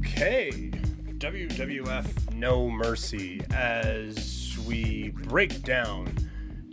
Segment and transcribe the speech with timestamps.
[0.00, 0.50] Okay,
[1.18, 6.06] WWF No Mercy as we break down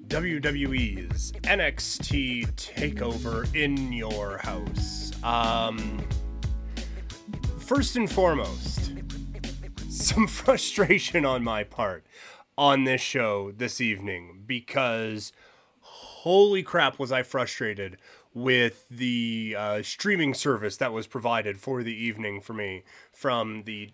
[0.08, 5.12] WWE's NXT Takeover in your house.
[5.24, 6.02] Um,
[7.60, 8.94] first and foremost,
[9.90, 12.06] some frustration on my part
[12.58, 15.34] on this show this evening because
[15.82, 17.98] holy crap was I frustrated
[18.38, 23.90] with the uh, streaming service that was provided for the evening for me from the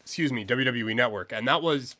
[0.00, 1.32] excuse me WWE network.
[1.32, 1.96] And that was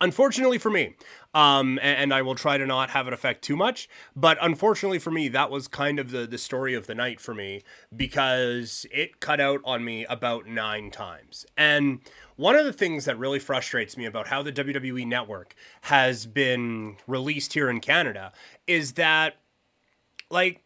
[0.00, 0.94] unfortunately for me.
[1.34, 4.98] Um, and, and, I will try to not have it affect too much but unfortunately
[4.98, 7.62] for me that was kind of the the story of the night for me
[7.96, 11.46] because it cut out on me about nine times.
[11.56, 12.00] And
[12.36, 16.98] one of the things that really frustrates me about how the WWE network has been
[17.06, 18.32] released here in Canada
[18.66, 19.36] is that
[20.32, 20.62] like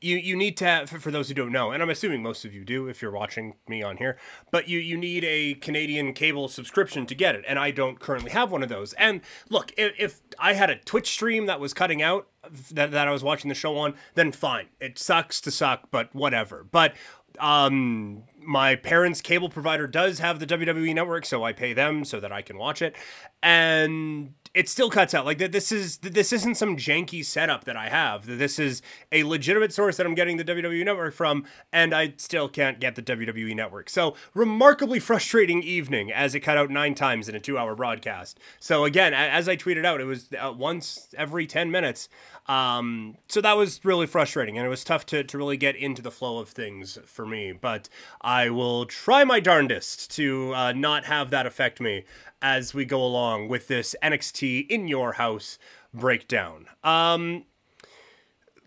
[0.00, 2.52] you you need to have for those who don't know and i'm assuming most of
[2.52, 4.16] you do if you're watching me on here
[4.50, 8.30] but you you need a canadian cable subscription to get it and i don't currently
[8.30, 8.92] have one of those.
[8.94, 12.28] And look if, if i had a twitch stream that was cutting out
[12.70, 14.66] that, that i was watching the show on then fine.
[14.80, 16.66] It sucks to suck but whatever.
[16.70, 16.94] But
[17.40, 22.20] um my parents cable provider does have the WWE network so I pay them so
[22.20, 22.94] that I can watch it.
[23.42, 25.26] And it still cuts out.
[25.26, 28.24] Like this is this isn't some janky setup that I have.
[28.24, 28.80] This is
[29.12, 32.94] a legitimate source that I'm getting the WWE network from, and I still can't get
[32.94, 33.90] the WWE network.
[33.90, 38.40] So remarkably frustrating evening as it cut out nine times in a two-hour broadcast.
[38.58, 42.08] So again, as I tweeted out, it was uh, once every ten minutes.
[42.46, 46.00] Um, so that was really frustrating, and it was tough to to really get into
[46.00, 47.52] the flow of things for me.
[47.52, 47.90] But
[48.22, 52.04] I will try my darndest to uh, not have that affect me
[52.46, 55.58] as we go along with this NXT in your house
[55.92, 56.66] breakdown.
[56.84, 57.44] Um,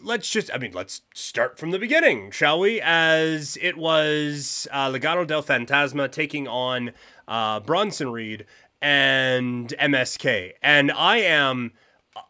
[0.02, 2.81] let's just, I mean, let's start from the beginning, shall we?
[2.81, 6.91] As it was uh, Legado del Fantasma taking on
[7.25, 8.45] uh, Bronson Reed
[8.81, 10.56] and MSK.
[10.61, 11.72] And I am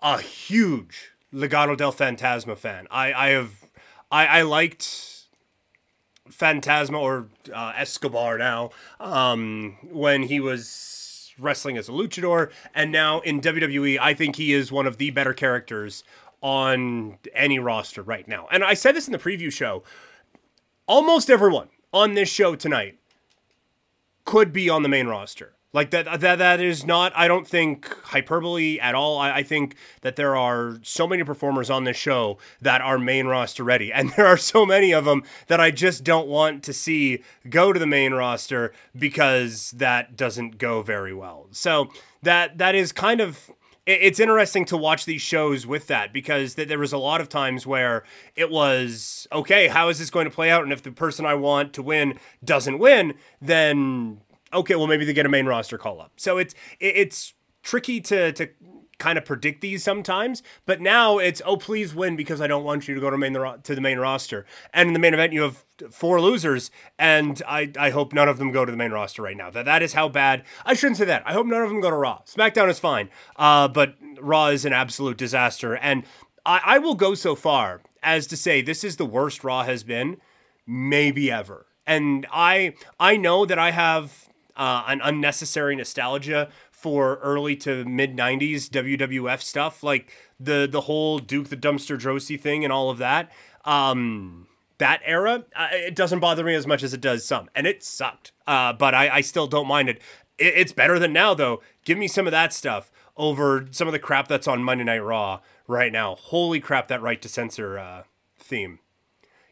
[0.04, 2.86] a huge Legado del Fantasma fan.
[2.92, 3.66] I, I have,
[4.12, 5.26] I, I liked
[6.30, 10.99] Fantasma or uh, Escobar now um, when he was
[11.40, 15.10] wrestling as a luchador, and now in WWE, I think he is one of the
[15.12, 16.04] better characters
[16.42, 18.48] on any roster right now.
[18.52, 19.84] And I said this in the preview show.
[20.88, 22.98] Almost everyone on this show tonight
[24.26, 25.54] could be on the main roster.
[25.72, 27.14] Like that, that that is not.
[27.16, 29.20] I don't think hyperbole at all.
[29.20, 33.28] I, I, think that there are so many performers on this show that are main
[33.28, 36.74] roster ready, and there are so many of them that I just don't want to
[36.74, 41.48] see go to the main roster because that doesn't go very well.
[41.52, 41.92] So
[42.24, 43.52] that that is kind of
[43.86, 47.30] it's interesting to watch these shows with that because th- there was a lot of
[47.30, 48.04] times where
[48.36, 51.34] it was okay how is this going to play out and if the person i
[51.34, 54.20] want to win doesn't win then
[54.54, 56.14] okay, well maybe they get a main roster call up.
[56.18, 57.34] So it's it's
[57.64, 58.50] tricky to to
[59.00, 62.88] kind of predict these sometimes, but now it's oh please win because I don't want
[62.88, 64.46] you to go to main the to the main roster.
[64.74, 68.38] And in the main event you have four losers and I I hope none of
[68.38, 69.50] them go to the main roster right now.
[69.50, 70.44] That that is how bad.
[70.66, 71.24] I shouldn't say that.
[71.26, 72.22] I hope none of them go to Raw.
[72.26, 73.10] SmackDown is fine.
[73.38, 76.04] Uh but Raw is an absolute disaster and
[76.46, 79.84] I I will go so far as to say this is the worst Raw has
[79.84, 80.18] been
[80.68, 81.66] maybe ever.
[81.88, 84.29] And I I know that I have
[84.60, 91.18] uh, an unnecessary nostalgia for early to mid 90s WWF stuff, like the the whole
[91.18, 93.32] Duke the Dumpster Droese thing and all of that.
[93.66, 97.66] Um, that era, uh, it doesn't bother me as much as it does some, and
[97.66, 98.32] it sucked.
[98.46, 100.02] Uh, but I, I still don't mind it.
[100.38, 100.54] it.
[100.56, 101.62] It's better than now, though.
[101.86, 105.00] Give me some of that stuff over some of the crap that's on Monday Night
[105.00, 106.16] Raw right now.
[106.16, 108.04] Holy crap, that right to censor uh,
[108.38, 108.80] theme.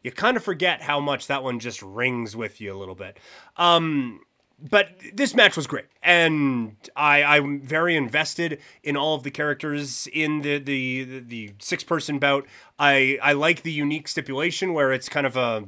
[0.03, 3.19] You kind of forget how much that one just rings with you a little bit.
[3.57, 4.22] Um,
[4.59, 10.08] but this match was great, and I, I'm very invested in all of the characters
[10.11, 12.47] in the the the, six person bout.
[12.79, 15.66] I I like the unique stipulation where it's kind of a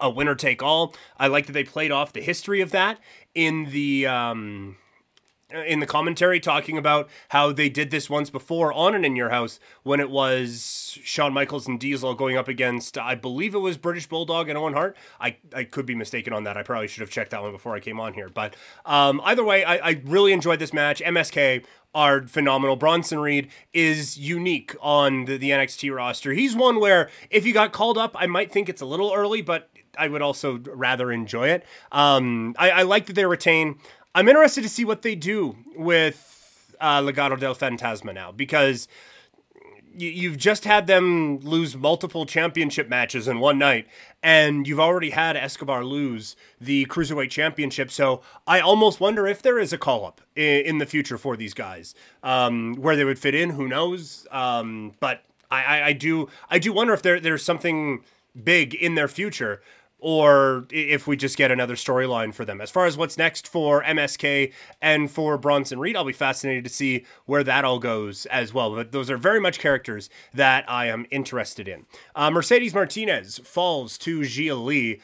[0.00, 0.94] a winner take all.
[1.18, 3.00] I like that they played off the history of that
[3.34, 4.76] in the um,
[5.50, 9.30] in the commentary talking about how they did this once before on an In Your
[9.30, 13.76] House when it was Shawn Michaels and Diesel going up against, I believe it was
[13.76, 14.96] British Bulldog and Owen Hart.
[15.20, 16.56] I, I could be mistaken on that.
[16.56, 18.28] I probably should have checked that one before I came on here.
[18.28, 21.00] But um, either way, I, I really enjoyed this match.
[21.00, 21.64] MSK
[21.94, 22.74] are phenomenal.
[22.74, 26.32] Bronson Reed is unique on the, the NXT roster.
[26.32, 29.42] He's one where if he got called up, I might think it's a little early,
[29.42, 31.64] but I would also rather enjoy it.
[31.92, 33.78] Um, I, I, like that they retain
[34.16, 38.88] I'm interested to see what they do with uh, Legado del Fantasma now because
[39.94, 43.86] you've just had them lose multiple championship matches in one night,
[44.22, 47.90] and you've already had Escobar lose the cruiserweight championship.
[47.90, 51.52] So I almost wonder if there is a call up in, the future for these
[51.52, 53.50] guys, um, where they would fit in.
[53.50, 54.26] Who knows?
[54.30, 58.02] Um, but I, I, I do I do wonder if there there's something
[58.42, 59.60] big in their future
[60.08, 62.60] or if we just get another storyline for them.
[62.60, 66.70] As far as what's next for MSK and for Bronson Reed, I'll be fascinated to
[66.70, 68.72] see where that all goes as well.
[68.72, 71.86] But those are very much characters that I am interested in.
[72.14, 75.00] Uh, Mercedes Martinez falls to Xia Li,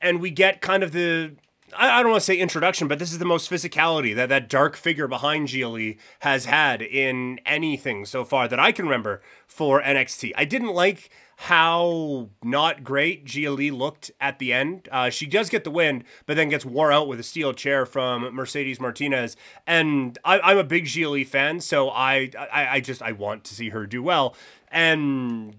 [0.00, 1.34] and we get kind of the
[1.76, 4.76] I, don't want to say introduction, but this is the most physicality that that dark
[4.76, 9.82] figure behind Xia Li has had in anything so far that I can remember for
[9.82, 10.32] NXT.
[10.36, 14.88] I didn't like how not great Xia Li looked at the end.
[14.90, 17.86] Uh, she does get the win, but then gets wore out with a steel chair
[17.86, 19.36] from Mercedes Martinez.
[19.66, 23.44] And I, am a big Xia Li fan, so I, I, I just I want
[23.44, 24.34] to see her do well.
[24.70, 25.54] And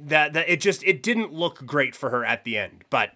[0.00, 3.12] that that it just it didn't look great for her at the end, but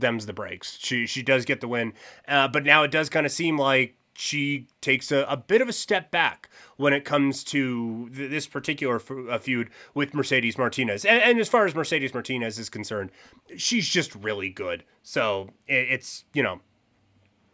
[0.00, 0.78] them's the breaks.
[0.78, 1.92] She she does get the win,
[2.28, 5.68] uh, but now it does kind of seem like she takes a, a bit of
[5.68, 11.04] a step back when it comes to th- this particular feud with Mercedes Martinez.
[11.04, 13.10] And, and, as far as Mercedes Martinez is concerned,
[13.56, 14.84] she's just really good.
[15.02, 16.60] So it, it's, you know,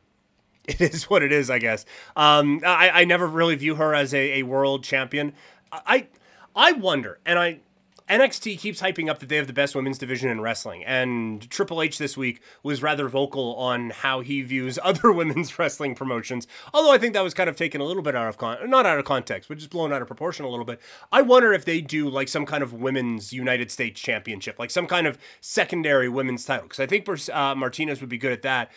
[0.64, 1.84] it is what it is, I guess.
[2.16, 5.32] Um, I, I never really view her as a, a world champion.
[5.72, 6.08] I,
[6.54, 7.60] I wonder, and I,
[8.08, 11.82] NXT keeps hyping up that they have the best women's division in wrestling, and Triple
[11.82, 16.46] H this week was rather vocal on how he views other women's wrestling promotions.
[16.74, 18.86] Although I think that was kind of taken a little bit out of con- not
[18.86, 20.80] out of context, but just blown out of proportion a little bit.
[21.10, 24.86] I wonder if they do like some kind of women's United States Championship, like some
[24.86, 28.70] kind of secondary women's title, because I think uh, Martinez would be good at that.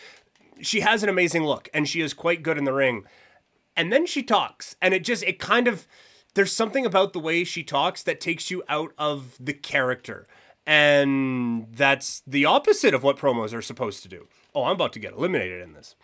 [0.60, 3.04] She has an amazing look, and she is quite good in the ring.
[3.76, 5.86] And then she talks, and it just it kind of
[6.36, 10.28] there's something about the way she talks that takes you out of the character.
[10.66, 14.28] And that's the opposite of what promos are supposed to do.
[14.54, 15.96] Oh, I'm about to get eliminated in this.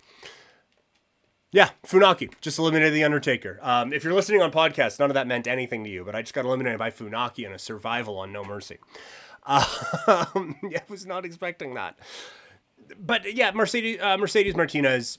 [1.51, 3.59] Yeah, Funaki just eliminated the Undertaker.
[3.61, 6.23] Um, if you're listening on podcast, none of that meant anything to you, but I
[6.23, 8.79] just got eliminated by Funaki in a survival on No Mercy.
[9.45, 9.67] Um,
[10.65, 11.99] I was not expecting that.
[12.99, 15.19] But yeah, Mercedes uh, Mercedes Martinez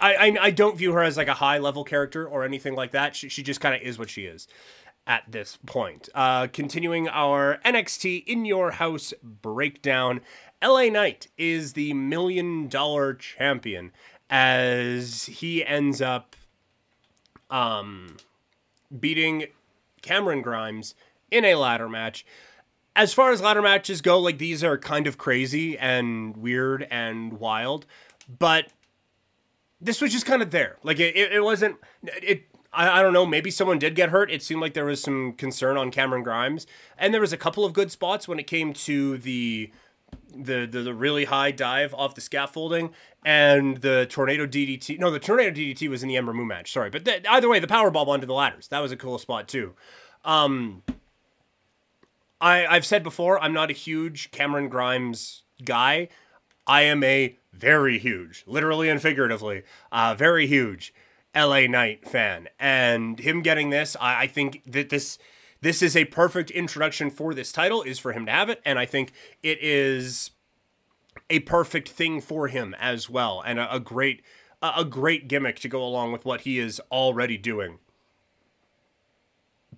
[0.00, 2.92] I, I, I don't view her as like a high level character or anything like
[2.92, 3.16] that.
[3.16, 4.48] She, she just kind of is what she is
[5.06, 6.08] at this point.
[6.14, 10.20] Uh, continuing our NXT in your house breakdown,
[10.62, 13.92] LA Knight is the million dollar champion
[14.30, 16.36] as he ends up
[17.50, 18.16] um,
[19.00, 19.46] beating
[20.02, 20.94] Cameron Grimes
[21.30, 22.26] in a ladder match.
[22.94, 27.34] As far as ladder matches go, like these are kind of crazy and weird and
[27.34, 27.86] wild,
[28.38, 28.72] but
[29.80, 30.76] this was just kind of there.
[30.82, 32.44] Like it, it, it wasn't it.
[32.72, 33.26] I, I don't know.
[33.26, 34.30] Maybe someone did get hurt.
[34.30, 36.66] It seemed like there was some concern on Cameron Grimes,
[36.98, 39.70] and there was a couple of good spots when it came to the
[40.34, 42.90] the, the, the really high dive off the scaffolding
[43.24, 44.98] and the tornado DDT.
[44.98, 46.72] No, the tornado DDT was in the Ember Moon match.
[46.72, 49.18] Sorry, but the, either way, the power bomb onto the ladders that was a cool
[49.18, 49.74] spot too.
[50.24, 50.82] Um,
[52.40, 56.08] I I've said before I'm not a huge Cameron Grimes guy.
[56.68, 60.94] I am a very huge, literally and figuratively, uh, very huge
[61.34, 62.48] LA Knight fan.
[62.58, 65.18] And him getting this, I, I think that this
[65.60, 68.60] this is a perfect introduction for this title, is for him to have it.
[68.64, 70.30] And I think it is
[71.28, 73.42] a perfect thing for him as well.
[73.44, 74.22] And a, a great
[74.62, 77.78] a great gimmick to go along with what he is already doing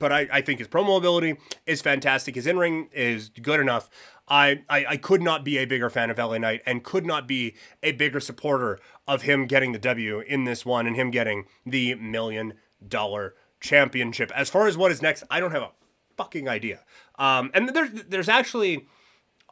[0.01, 2.35] but I, I think his promo ability is fantastic.
[2.35, 3.89] His in ring is good enough.
[4.31, 7.27] I, I, I could not be a bigger fan of LA Knight and could not
[7.27, 11.47] be a bigger supporter of him getting the W in this one and him getting
[11.67, 12.55] the million
[12.87, 14.31] dollar championship.
[14.35, 15.73] As far as what is next, I don't have a
[16.17, 16.81] fucking idea.
[17.19, 18.87] Um, and there's there's actually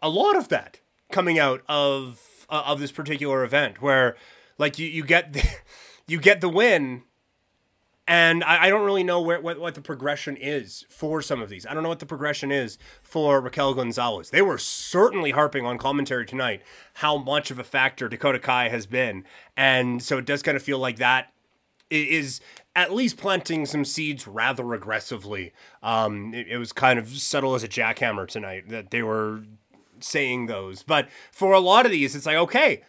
[0.00, 0.80] a lot of that
[1.10, 4.16] coming out of uh, of this particular event where
[4.58, 5.44] like you, you get the,
[6.06, 7.02] you get the win
[8.08, 11.50] and I, I, don't really know where what, what the progression is for some of
[11.50, 11.66] these.
[11.66, 14.30] I don't know what the progression is for Raquel Gonzalez.
[14.30, 16.62] They were certainly harping on commentary tonight
[16.94, 19.24] how much of a factor Dakota Kai has been,
[19.56, 21.32] and so it does kind of feel like that
[21.90, 22.40] is
[22.74, 25.52] at least planting some seeds rather aggressively.
[25.82, 29.42] Um, it, it was kind of subtle as a jackhammer tonight that they were
[30.00, 32.82] saying those, but for a lot of these, it's like okay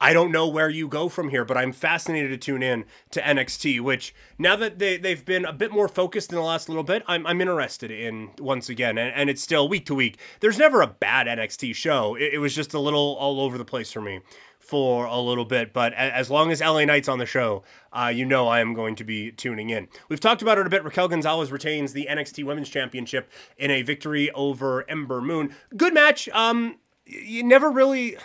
[0.00, 3.20] I don't know where you go from here, but I'm fascinated to tune in to
[3.20, 6.82] NXT, which now that they, they've been a bit more focused in the last little
[6.82, 8.96] bit, I'm, I'm interested in once again.
[8.96, 10.18] And, and it's still week to week.
[10.40, 12.14] There's never a bad NXT show.
[12.14, 14.20] It, it was just a little all over the place for me
[14.58, 15.72] for a little bit.
[15.72, 18.94] But as long as LA Knight's on the show, uh, you know I am going
[18.96, 19.88] to be tuning in.
[20.08, 20.84] We've talked about it a bit.
[20.84, 25.54] Raquel Gonzalez retains the NXT Women's Championship in a victory over Ember Moon.
[25.76, 26.28] Good match.
[26.30, 28.16] Um, you never really.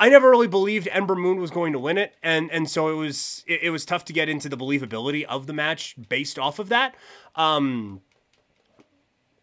[0.00, 2.94] I never really believed Ember Moon was going to win it, and and so it
[2.94, 6.58] was it, it was tough to get into the believability of the match based off
[6.58, 6.94] of that.
[7.36, 8.00] Um,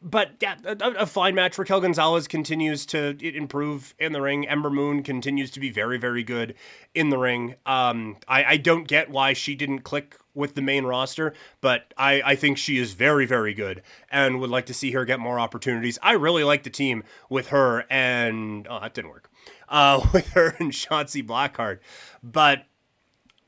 [0.01, 1.57] but yeah, a, a, fine match.
[1.57, 4.47] Raquel Gonzalez continues to improve in the ring.
[4.47, 6.55] Ember Moon continues to be very, very good
[6.95, 7.55] in the ring.
[7.67, 12.21] Um, I, I don't get why she didn't click with the main roster, but I,
[12.25, 15.39] I think she is very, very good and would like to see her get more
[15.39, 15.99] opportunities.
[16.01, 19.29] I really like the team with her and oh, that didn't work.
[19.69, 21.79] Uh, with her and Shotzi Blackheart,
[22.21, 22.65] but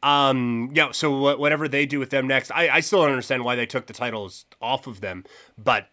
[0.01, 0.91] um, yeah.
[0.91, 3.87] So whatever they do with them next, I, I still don't understand why they took
[3.87, 5.23] the titles off of them,
[5.57, 5.89] but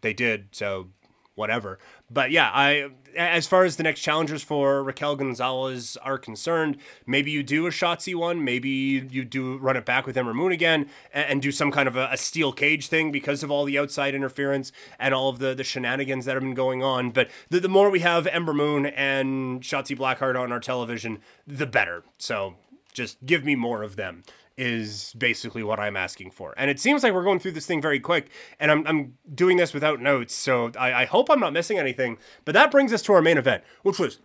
[0.00, 0.88] they did, so
[1.34, 1.78] whatever.
[2.10, 7.30] But yeah, I as far as the next challengers for Raquel Gonzalez are concerned, maybe
[7.30, 10.88] you do a Shotzi one, maybe you do run it back with Ember Moon again
[11.12, 13.78] and, and do some kind of a, a, steel cage thing because of all the
[13.78, 17.10] outside interference and all of the, the shenanigans that have been going on.
[17.10, 21.66] But the, the more we have Ember Moon and Shotzi Blackheart on our television, the
[21.66, 22.02] better.
[22.18, 22.54] So
[22.92, 24.22] just give me more of them
[24.56, 26.54] is basically what I'm asking for.
[26.56, 28.30] And it seems like we're going through this thing very quick,
[28.60, 32.18] and I'm, I'm doing this without notes, so I, I hope I'm not missing anything.
[32.44, 34.20] But that brings us to our main event, which was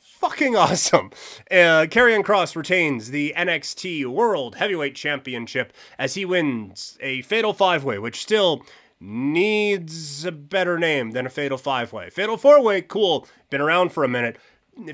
[0.00, 1.10] fucking awesome.
[1.50, 7.84] Uh, Karrion Kross retains the NXT World Heavyweight Championship as he wins a Fatal Five
[7.84, 8.64] Way, which still
[8.98, 12.10] needs a better name than a Fatal Five Way.
[12.10, 14.38] Fatal Four Way, cool, been around for a minute.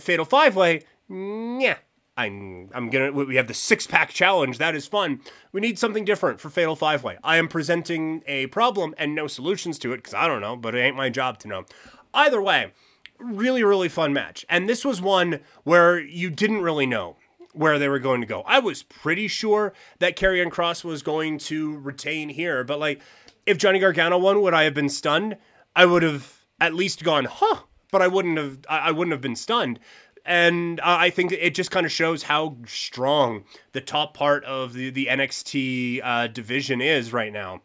[0.00, 1.76] Fatal Five Way, yeah,
[2.16, 4.59] I'm I'm gonna we have the six pack challenge.
[4.59, 5.21] That is fun.
[5.50, 7.16] We need something different for Fatal Five Way.
[7.25, 10.75] I am presenting a problem and no solutions to it because I don't know, but
[10.75, 11.64] it ain't my job to know.
[12.12, 12.73] Either way,
[13.19, 14.45] really really fun match.
[14.50, 17.16] And this was one where you didn't really know
[17.54, 18.42] where they were going to go.
[18.42, 23.00] I was pretty sure that Karrion Kross was going to retain here, but like
[23.47, 25.38] if Johnny Gargano won, would I have been stunned?
[25.75, 27.61] I would have at least gone, huh?
[27.90, 28.59] But I wouldn't have.
[28.69, 29.78] I wouldn't have been stunned
[30.24, 34.90] and I think it just kind of shows how strong the top part of the
[34.90, 37.60] the NXT uh, division is right now,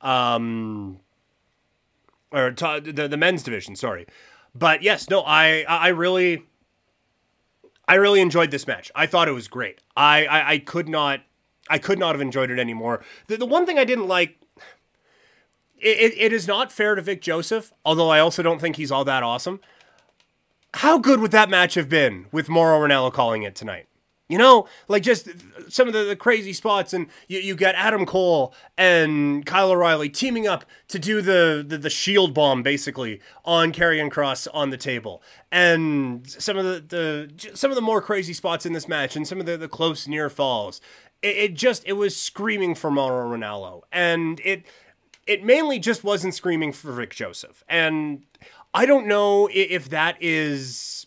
[0.00, 1.00] um,
[2.30, 3.76] or the the men's division.
[3.76, 4.06] Sorry,
[4.54, 6.44] but yes, no, I I really.
[7.88, 8.92] I really enjoyed this match.
[8.94, 9.80] I thought it was great.
[9.96, 11.20] I, I, I could not
[11.68, 13.02] I could not have enjoyed it anymore.
[13.26, 14.38] The, the one thing I didn't like
[15.78, 19.04] it, it is not fair to Vic Joseph, although I also don't think he's all
[19.04, 19.60] that awesome
[20.74, 23.86] how good would that match have been with Mauro Ranallo calling it tonight?
[24.28, 25.28] You know, like just
[25.68, 30.08] some of the, the crazy spots, and you, you get Adam Cole and Kyle O'Reilly
[30.08, 34.78] teaming up to do the, the, the shield bomb basically on Karrion Kross on the
[34.78, 36.80] table, and some of the,
[37.36, 39.68] the some of the more crazy spots in this match, and some of the, the
[39.68, 40.80] close near falls.
[41.20, 44.64] It, it just it was screaming for Mauro Ranallo, and it
[45.26, 48.22] it mainly just wasn't screaming for Vic Joseph, and
[48.74, 51.06] I don't know if that is.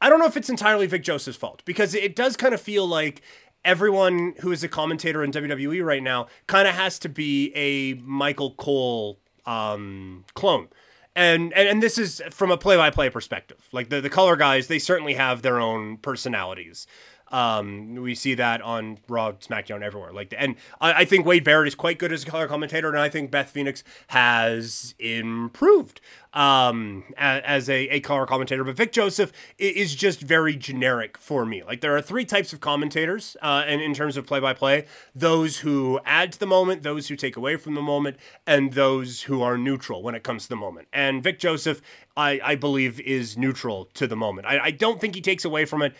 [0.00, 2.86] I don't know if it's entirely Vic Joseph's fault because it does kind of feel
[2.86, 3.20] like
[3.64, 7.94] everyone who is a commentator in WWE right now kind of has to be a
[8.02, 10.68] Michael Cole um, clone.
[11.14, 13.68] And, and and this is from a play-by-play perspective.
[13.72, 16.86] Like the, the color guys, they certainly have their own personalities.
[17.30, 20.12] Um, we see that on Raw, SmackDown, everywhere.
[20.12, 22.98] Like, and I, I, think Wade Barrett is quite good as a color commentator, and
[22.98, 26.00] I think Beth Phoenix has improved
[26.32, 28.64] um, as, a, a color commentator.
[28.64, 31.62] But Vic Joseph is just very generic for me.
[31.62, 34.86] Like, there are three types of commentators, uh, and in terms of play by play,
[35.14, 39.22] those who add to the moment, those who take away from the moment, and those
[39.22, 40.88] who are neutral when it comes to the moment.
[40.92, 41.80] And Vic Joseph,
[42.16, 44.48] I, I believe, is neutral to the moment.
[44.48, 45.94] I, I don't think he takes away from it.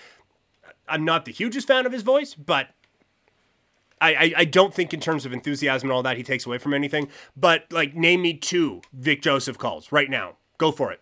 [0.90, 2.68] I'm not the hugest fan of his voice, but
[4.00, 6.58] I, I, I, don't think in terms of enthusiasm and all that he takes away
[6.58, 7.08] from anything.
[7.36, 10.36] But like, name me two Vic Joseph calls right now.
[10.58, 11.00] Go for it.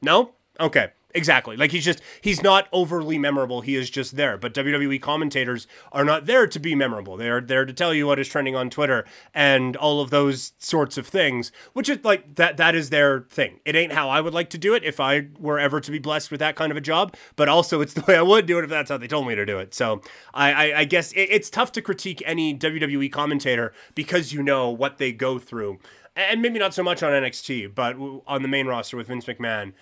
[0.00, 0.32] No?
[0.58, 0.90] Okay.
[1.14, 1.56] Exactly.
[1.56, 3.60] Like he's just he's not overly memorable.
[3.60, 4.38] He is just there.
[4.38, 7.16] But WWE commentators are not there to be memorable.
[7.16, 9.04] They are there to tell you what is trending on Twitter
[9.34, 13.60] and all of those sorts of things, which is like that that is their thing.
[13.64, 15.98] It ain't how I would like to do it if I were ever to be
[15.98, 18.58] blessed with that kind of a job, but also it's the way I would do
[18.58, 19.74] it if that's how they told me to do it.
[19.74, 20.00] So
[20.32, 24.70] I I, I guess it, it's tough to critique any WWE commentator because you know
[24.70, 25.78] what they go through.
[26.14, 29.72] And maybe not so much on NXT, but on the main roster with Vince McMahon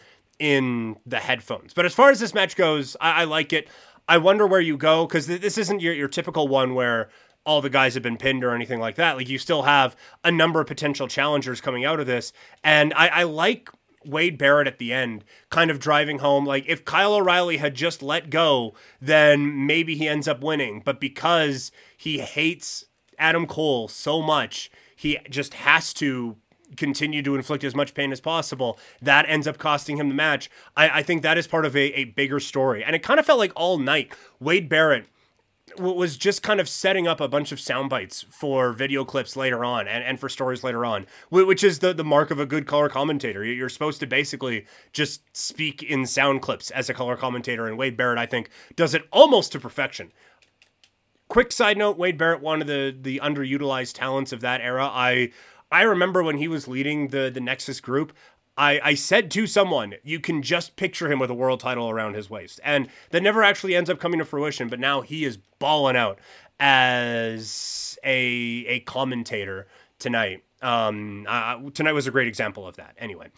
[0.41, 1.73] in the headphones.
[1.73, 3.69] But as far as this match goes, I, I like it.
[4.09, 7.11] I wonder where you go because th- this isn't your, your typical one where
[7.45, 9.17] all the guys have been pinned or anything like that.
[9.17, 9.95] Like you still have
[10.25, 12.33] a number of potential challengers coming out of this,
[12.65, 13.71] and I, I like
[14.05, 16.47] Wade Barrett at the end, kind of driving home.
[16.47, 20.83] Like if Kyle O'Reilly had just let go, then maybe he ends up winning.
[20.85, 22.87] But because he hates
[23.19, 26.37] Adam Cole so much, he just has to
[26.77, 28.79] continue to inflict as much pain as possible.
[29.03, 30.51] That ends up costing him the match.
[30.77, 32.85] I, I think that is part of a, a bigger story.
[32.85, 35.07] And it kind of felt like all night, Wade Barrett
[35.79, 39.65] was just kind of setting up a bunch of sound bites for video clips later
[39.65, 42.67] on and, and for stories later on, which is the, the mark of a good
[42.67, 43.45] color commentator.
[43.45, 47.97] You're supposed to basically just speak in sound clips as a color commentator, and Wade
[47.97, 50.13] Barrett, I think, does it almost to perfection.
[51.29, 54.91] Quick side note: Wade Barrett, one of the the underutilized talents of that era.
[54.93, 55.31] I
[55.71, 58.13] I remember when he was leading the the Nexus group.
[58.57, 62.15] I, I said to someone, you can just picture him with a world title around
[62.15, 62.61] his waist.
[62.63, 66.19] And that never actually ends up coming to fruition, but now he is balling out
[66.59, 69.67] as a, a commentator
[69.99, 70.45] tonight.
[70.61, 72.95] Um, uh, tonight was a great example of that.
[72.99, 73.29] Anyway,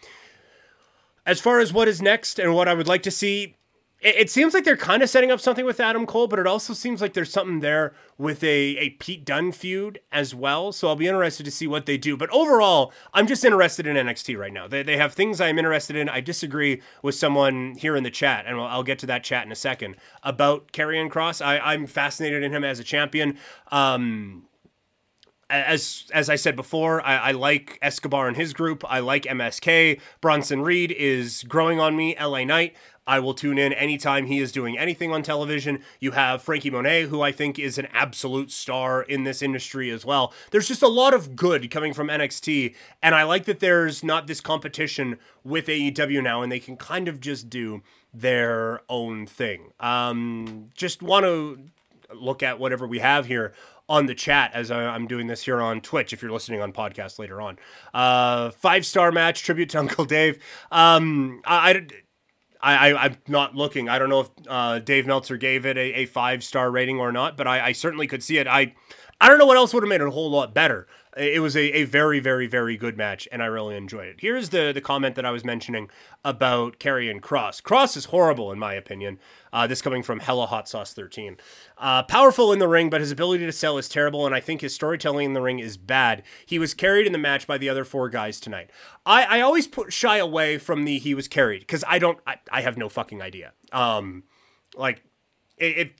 [1.25, 3.55] as far as what is next and what I would like to see,
[4.03, 6.45] it, it seems like they're kind of setting up something with Adam Cole, but it
[6.45, 10.71] also seems like there's something there with a, a Pete Dunne feud as well.
[10.71, 12.17] So I'll be interested to see what they do.
[12.17, 14.67] But overall, I'm just interested in NXT right now.
[14.67, 16.09] They, they have things I'm interested in.
[16.09, 19.45] I disagree with someone here in the chat, and I'll, I'll get to that chat
[19.45, 21.41] in a second about Karrion Kross.
[21.43, 23.37] I'm fascinated in him as a champion.
[23.71, 24.47] Um,
[25.53, 28.83] as as I said before, I, I, like Escobar and his group.
[28.87, 29.99] I like MSK.
[30.19, 32.15] Bronson Reed is growing on me.
[32.19, 32.75] LA Knight.
[33.05, 35.79] I will tune in anytime he is doing anything on television.
[35.99, 40.05] You have Frankie Monet, who I think is an absolute star in this industry as
[40.05, 40.33] well.
[40.51, 44.27] There's just a lot of good coming from NXT, and I like that there's not
[44.27, 47.81] this competition with AEW now, and they can kind of just do
[48.13, 49.73] their own thing.
[49.79, 51.59] Um, just want to
[52.13, 53.53] look at whatever we have here
[53.89, 56.13] on the chat as I'm doing this here on Twitch.
[56.13, 57.57] If you're listening on podcast later on,
[57.93, 60.39] uh, five star match tribute to Uncle Dave.
[60.71, 61.87] Um, I, I
[62.63, 63.89] I, I am not looking.
[63.89, 67.11] I don't know if uh, Dave Meltzer gave it a, a five star rating or
[67.11, 68.47] not, but I, I certainly could see it.
[68.47, 68.73] I
[69.19, 70.87] I don't know what else would have made it a whole lot better.
[71.15, 74.15] It was a, a very, very, very good match, and I really enjoyed it.
[74.19, 75.89] Here's the, the comment that I was mentioning
[76.25, 77.61] about Karrion Kross.
[77.61, 79.19] Kross is horrible, in my opinion.
[79.51, 81.37] Uh, this coming from Hella Hot Sauce 13.
[81.77, 84.61] Uh, powerful in the ring, but his ability to sell is terrible, and I think
[84.61, 86.23] his storytelling in the ring is bad.
[86.45, 88.71] He was carried in the match by the other four guys tonight.
[89.05, 92.37] I, I always put shy away from the he was carried because I don't, I,
[92.51, 93.53] I have no fucking idea.
[93.71, 94.23] Um,
[94.75, 95.03] like,
[95.57, 95.93] it, it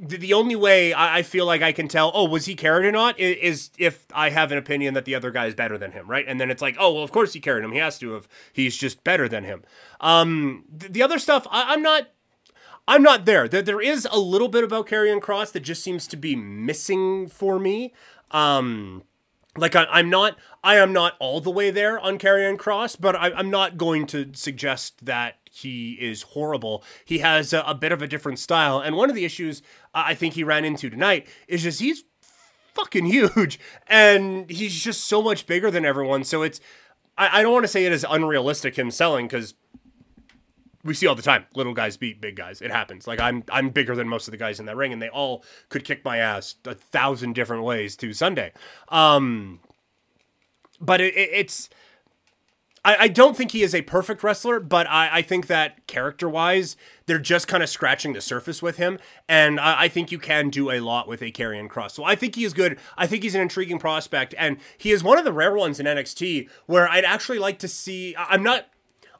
[0.00, 3.18] the only way I feel like I can tell, oh, was he carried or not,
[3.18, 6.24] is if I have an opinion that the other guy is better than him, right?
[6.26, 7.72] And then it's like, oh, well, of course he carried him.
[7.72, 8.28] He has to have.
[8.52, 9.62] He's just better than him.
[10.00, 12.08] Um, the other stuff, I, am not.
[12.86, 13.48] I'm not there.
[13.48, 13.62] there.
[13.62, 17.58] There is a little bit about Karrion Kross that just seems to be missing for
[17.58, 17.94] me.
[18.30, 19.04] Um,
[19.56, 23.14] like I, am not, I am not all the way there on Karrion Kross, but
[23.14, 26.82] I, I'm not going to suggest that he is horrible.
[27.04, 28.80] He has a, a, bit of a different style.
[28.80, 29.62] And one of the issues
[29.94, 32.04] I think he ran into tonight is just he's
[32.74, 36.24] fucking huge and he's just so much bigger than everyone.
[36.24, 36.60] So it's,
[37.16, 39.54] I, I don't want to say it is unrealistic him selling because
[40.84, 42.60] we see all the time little guys beat big guys.
[42.60, 43.06] It happens.
[43.06, 45.42] Like I'm I'm bigger than most of the guys in that ring, and they all
[45.70, 48.52] could kick my ass a thousand different ways to Sunday.
[48.90, 49.60] Um,
[50.80, 51.70] but it, it, it's
[52.84, 56.28] I, I don't think he is a perfect wrestler, but I, I think that character
[56.28, 58.98] wise, they're just kind of scratching the surface with him.
[59.28, 61.92] And I, I think you can do a lot with a Karrion Kross.
[61.92, 62.78] So I think he is good.
[62.96, 64.34] I think he's an intriguing prospect.
[64.36, 67.68] And he is one of the rare ones in NXT where I'd actually like to
[67.68, 68.14] see.
[68.16, 68.66] I'm not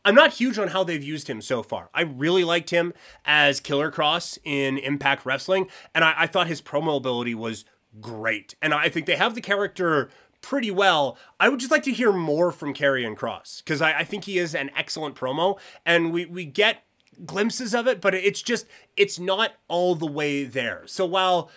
[0.04, 1.88] I'm not huge on how they've used him so far.
[1.94, 2.92] I really liked him
[3.24, 7.64] as Killer Kross in Impact Wrestling, and I, I, thought his promo ability was
[8.02, 8.54] great.
[8.60, 10.10] And I think they have the character
[10.44, 11.16] pretty well.
[11.40, 14.38] I would just like to hear more from Karrion Kross because I, I think he
[14.38, 16.82] is an excellent promo, and we we get
[17.24, 20.82] glimpses of it, but it's just it's not all the way there.
[20.86, 21.50] So while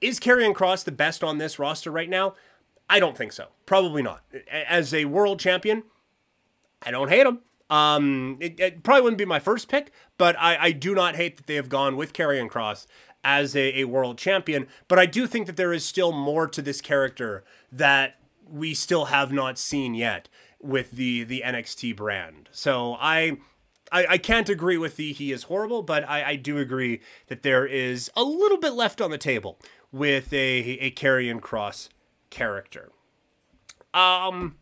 [0.00, 2.34] is Karrion Kross the best on this roster right now?
[2.88, 3.48] I don't think so.
[3.66, 4.22] Probably not.
[4.50, 5.82] As a world champion,
[6.82, 7.40] I don't hate him.
[7.68, 11.38] Um, it, it, probably wouldn't be my first pick, but I, I do not hate
[11.38, 12.86] that they have gone with Karrion Kross
[13.24, 14.66] as a, a world champion.
[14.88, 18.16] But I do think that there is still more to this character that
[18.48, 20.28] we still have not seen yet
[20.60, 22.48] with the the NXT brand.
[22.52, 23.38] So I
[23.90, 27.42] I, I can't agree with the he is horrible, but I, I do agree that
[27.42, 29.58] there is a little bit left on the table
[29.90, 31.88] with a a Karrion Kross
[32.30, 32.90] character.
[33.94, 34.56] Um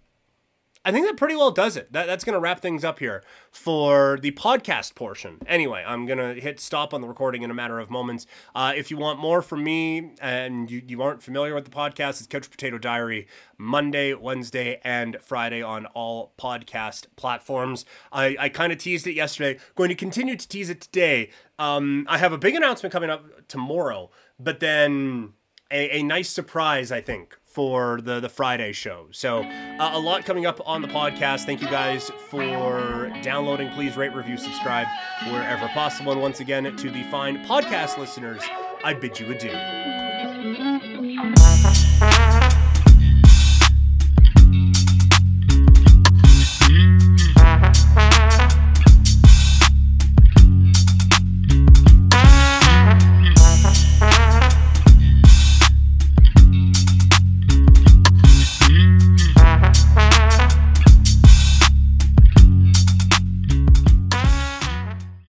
[0.82, 1.92] I think that pretty well does it.
[1.92, 5.36] That, that's going to wrap things up here for the podcast portion.
[5.46, 8.26] Anyway, I'm going to hit stop on the recording in a matter of moments.
[8.54, 12.20] Uh, if you want more from me and you, you aren't familiar with the podcast,
[12.20, 13.26] it's Couch Potato Diary,
[13.58, 17.84] Monday, Wednesday, and Friday on all podcast platforms.
[18.10, 21.28] I, I kind of teased it yesterday, going to continue to tease it today.
[21.58, 25.34] Um, I have a big announcement coming up tomorrow, but then
[25.70, 29.06] a, a nice surprise, I think, for the the Friday show.
[29.10, 31.44] So uh, a lot coming up on the podcast.
[31.44, 33.70] Thank you guys for downloading.
[33.72, 34.86] Please rate, review, subscribe
[35.26, 36.12] wherever possible.
[36.12, 38.42] And once again, to the fine podcast listeners,
[38.84, 39.99] I bid you adieu.